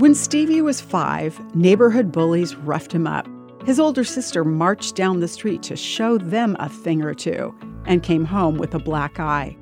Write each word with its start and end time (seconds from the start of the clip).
When 0.00 0.14
Stevie 0.14 0.62
was 0.62 0.80
five, 0.80 1.38
neighborhood 1.54 2.10
bullies 2.10 2.56
roughed 2.56 2.90
him 2.90 3.06
up. 3.06 3.28
His 3.66 3.78
older 3.78 4.02
sister 4.02 4.46
marched 4.46 4.96
down 4.96 5.20
the 5.20 5.28
street 5.28 5.62
to 5.64 5.76
show 5.76 6.16
them 6.16 6.56
a 6.58 6.70
thing 6.70 7.02
or 7.02 7.12
two 7.12 7.54
and 7.84 8.02
came 8.02 8.24
home 8.24 8.56
with 8.56 8.74
a 8.74 8.78
black 8.78 9.20
eye. 9.20 9.54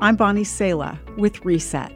I'm 0.00 0.16
Bonnie 0.16 0.44
Sala 0.44 0.98
with 1.18 1.44
Reset. 1.44 1.92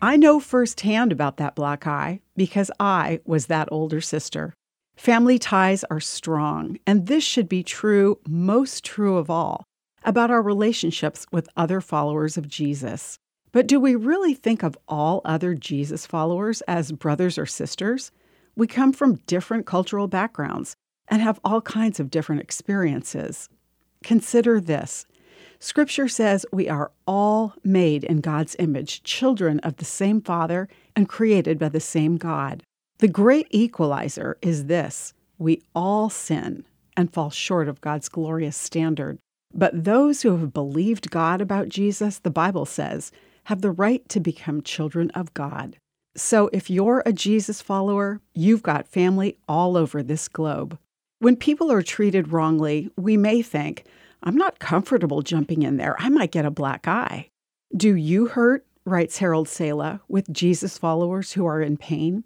I 0.00 0.16
know 0.16 0.38
firsthand 0.38 1.10
about 1.10 1.36
that 1.38 1.56
black 1.56 1.84
eye 1.84 2.20
because 2.36 2.70
I 2.78 3.18
was 3.24 3.46
that 3.46 3.68
older 3.72 4.00
sister. 4.00 4.54
Family 4.96 5.36
ties 5.36 5.82
are 5.90 5.98
strong, 5.98 6.78
and 6.86 7.08
this 7.08 7.24
should 7.24 7.48
be 7.48 7.64
true, 7.64 8.20
most 8.28 8.84
true 8.84 9.16
of 9.16 9.30
all, 9.30 9.64
about 10.04 10.30
our 10.30 10.42
relationships 10.42 11.26
with 11.32 11.48
other 11.56 11.80
followers 11.80 12.36
of 12.36 12.46
Jesus. 12.46 13.18
But 13.56 13.66
do 13.66 13.80
we 13.80 13.94
really 13.94 14.34
think 14.34 14.62
of 14.62 14.76
all 14.86 15.22
other 15.24 15.54
Jesus 15.54 16.04
followers 16.04 16.60
as 16.68 16.92
brothers 16.92 17.38
or 17.38 17.46
sisters? 17.46 18.12
We 18.54 18.66
come 18.66 18.92
from 18.92 19.22
different 19.26 19.64
cultural 19.64 20.08
backgrounds 20.08 20.76
and 21.08 21.22
have 21.22 21.40
all 21.42 21.62
kinds 21.62 21.98
of 21.98 22.10
different 22.10 22.42
experiences. 22.42 23.48
Consider 24.04 24.60
this 24.60 25.06
Scripture 25.58 26.06
says 26.06 26.44
we 26.52 26.68
are 26.68 26.92
all 27.06 27.54
made 27.64 28.04
in 28.04 28.20
God's 28.20 28.56
image, 28.58 29.02
children 29.04 29.58
of 29.60 29.76
the 29.76 29.86
same 29.86 30.20
Father, 30.20 30.68
and 30.94 31.08
created 31.08 31.58
by 31.58 31.70
the 31.70 31.80
same 31.80 32.18
God. 32.18 32.62
The 32.98 33.08
great 33.08 33.46
equalizer 33.48 34.36
is 34.42 34.66
this 34.66 35.14
we 35.38 35.62
all 35.74 36.10
sin 36.10 36.66
and 36.94 37.10
fall 37.10 37.30
short 37.30 37.68
of 37.68 37.80
God's 37.80 38.10
glorious 38.10 38.58
standard. 38.58 39.16
But 39.54 39.84
those 39.84 40.20
who 40.20 40.36
have 40.36 40.52
believed 40.52 41.10
God 41.10 41.40
about 41.40 41.70
Jesus, 41.70 42.18
the 42.18 42.28
Bible 42.28 42.66
says, 42.66 43.12
have 43.46 43.60
the 43.60 43.70
right 43.70 44.08
to 44.08 44.18
become 44.18 44.60
children 44.60 45.08
of 45.10 45.32
God. 45.32 45.76
So 46.16 46.50
if 46.52 46.68
you're 46.68 47.04
a 47.06 47.12
Jesus 47.12 47.62
follower, 47.62 48.20
you've 48.34 48.62
got 48.62 48.88
family 48.88 49.38
all 49.46 49.76
over 49.76 50.02
this 50.02 50.26
globe. 50.26 50.76
When 51.20 51.36
people 51.36 51.70
are 51.70 51.82
treated 51.82 52.32
wrongly, 52.32 52.90
we 52.96 53.16
may 53.16 53.42
think, 53.42 53.84
I'm 54.24 54.36
not 54.36 54.58
comfortable 54.58 55.22
jumping 55.22 55.62
in 55.62 55.76
there. 55.76 55.94
I 56.00 56.08
might 56.08 56.32
get 56.32 56.44
a 56.44 56.50
black 56.50 56.88
eye. 56.88 57.28
Do 57.76 57.94
you 57.94 58.26
hurt, 58.26 58.66
writes 58.84 59.18
Harold 59.18 59.48
Sala, 59.48 60.00
with 60.08 60.32
Jesus 60.32 60.76
followers 60.76 61.34
who 61.34 61.46
are 61.46 61.62
in 61.62 61.76
pain? 61.76 62.24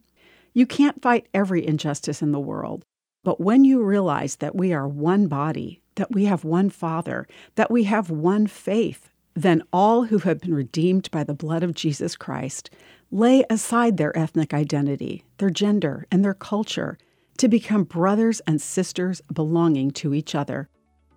You 0.54 0.64
can't 0.64 1.02
fight 1.02 1.28
every 1.34 1.66
injustice 1.66 2.22
in 2.22 2.32
the 2.32 2.40
world. 2.40 2.82
But 3.24 3.42
when 3.42 3.64
you 3.64 3.82
realize 3.82 4.36
that 4.36 4.56
we 4.56 4.72
are 4.72 4.88
one 4.88 5.26
body, 5.26 5.82
that 5.96 6.12
we 6.12 6.24
have 6.24 6.44
one 6.44 6.70
Father, 6.70 7.26
that 7.56 7.70
we 7.70 7.84
have 7.84 8.08
one 8.08 8.46
faith, 8.46 9.09
then 9.34 9.62
all 9.72 10.04
who 10.04 10.18
have 10.18 10.40
been 10.40 10.54
redeemed 10.54 11.10
by 11.10 11.24
the 11.24 11.34
blood 11.34 11.62
of 11.62 11.74
Jesus 11.74 12.16
Christ 12.16 12.70
lay 13.10 13.44
aside 13.50 13.96
their 13.96 14.16
ethnic 14.16 14.54
identity, 14.54 15.24
their 15.38 15.50
gender, 15.50 16.06
and 16.10 16.24
their 16.24 16.34
culture 16.34 16.98
to 17.38 17.48
become 17.48 17.84
brothers 17.84 18.40
and 18.46 18.60
sisters 18.60 19.20
belonging 19.32 19.90
to 19.90 20.14
each 20.14 20.34
other. 20.34 20.68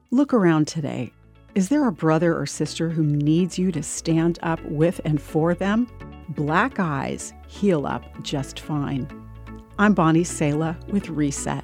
Look 0.10 0.34
around 0.34 0.68
today. 0.68 1.12
Is 1.56 1.70
there 1.70 1.88
a 1.88 1.92
brother 1.92 2.38
or 2.38 2.46
sister 2.46 2.90
who 2.90 3.04
needs 3.04 3.60
you 3.60 3.72
to 3.72 3.84
stand 3.84 4.40
up 4.42 4.64
with 4.66 5.02
and 5.06 5.22
for 5.22 5.54
them? 5.54 5.88
Black 6.30 6.80
eyes 6.80 7.34
heal 7.48 7.86
up 7.86 8.04
just 8.24 8.60
fine. 8.60 9.08
I'm 9.78 9.94
Bonnie 9.94 10.24
Sala 10.24 10.78
with 10.88 11.10
Reset. 11.10 11.64